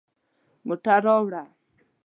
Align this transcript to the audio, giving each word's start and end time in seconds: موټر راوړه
موټر 0.67 0.99
راوړه 1.05 1.43